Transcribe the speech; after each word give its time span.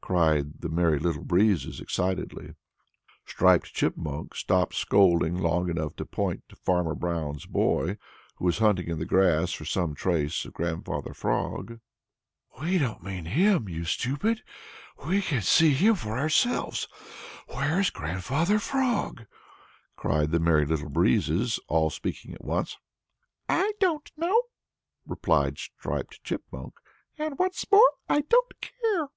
cried 0.00 0.60
the 0.62 0.68
Merry 0.70 0.98
Little 1.00 1.24
Breezes 1.24 1.80
excitedly. 1.80 2.54
Striped 3.26 3.74
Chipmunk 3.74 4.34
stopped 4.34 4.74
scolding 4.74 5.36
long 5.36 5.68
enough 5.68 5.96
to 5.96 6.06
point 6.06 6.44
to 6.48 6.56
Farmer 6.56 6.94
Brown's 6.94 7.44
boy, 7.44 7.98
who 8.36 8.44
was 8.46 8.58
hunting 8.58 8.86
in 8.88 8.98
the 9.00 9.04
grass 9.04 9.52
for 9.52 9.64
some 9.66 9.94
trace 9.94 10.44
of 10.46 10.54
Grandfather 10.54 11.12
Frog. 11.12 11.80
"We 12.62 12.78
don't 12.78 13.02
mean 13.02 13.26
him, 13.26 13.68
you 13.68 13.84
stupid! 13.84 14.42
We 15.04 15.20
can 15.20 15.42
see 15.42 15.74
him 15.74 15.96
for 15.96 16.16
ourselves. 16.16 16.84
Where's 17.48 17.90
Grandfather 17.90 18.58
Frog?" 18.60 19.26
cried 19.96 20.30
the 20.30 20.40
Merry 20.40 20.64
Little 20.64 20.88
Breezes, 20.88 21.58
all 21.68 21.90
speaking 21.90 22.32
at 22.32 22.44
once. 22.44 22.78
"I 23.48 23.72
don't 23.80 24.10
know," 24.16 24.40
replied 25.04 25.58
Striped 25.58 26.22
Chipmunk, 26.22 26.74
"and 27.18 27.36
what's 27.38 27.70
more, 27.70 27.90
I 28.08 28.20
don't 28.22 28.58
care!" 28.60 29.08